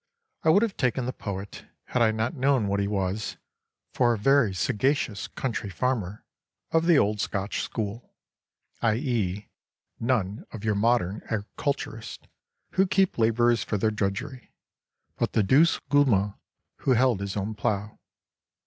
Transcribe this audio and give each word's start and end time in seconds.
I 0.41 0.49
would 0.49 0.63
have 0.63 0.75
taken 0.77 1.05
the 1.05 1.13
poet, 1.13 1.65
had 1.89 2.01
I 2.01 2.09
not 2.09 2.33
known 2.33 2.67
what 2.67 2.79
he 2.79 2.87
was, 2.87 3.37
for 3.93 4.13
a 4.13 4.17
very 4.17 4.51
sagacious 4.51 5.27
country 5.27 5.69
farmer 5.69 6.25
of 6.71 6.87
the 6.87 6.97
old 6.97 7.21
Scotch 7.21 7.61
school; 7.61 8.11
i.e. 8.81 9.47
none 9.99 10.47
of 10.51 10.63
your 10.63 10.73
modern 10.73 11.21
agriculturists, 11.29 12.27
who 12.71 12.87
keep 12.87 13.19
labourers 13.19 13.63
for 13.63 13.77
their 13.77 13.91
drudgery, 13.91 14.51
but 15.17 15.33
the 15.33 15.43
douce 15.43 15.79
gudeman 15.91 16.33
who 16.77 16.93
held 16.93 17.19
his 17.19 17.37
own 17.37 17.53
plough. 17.53 17.99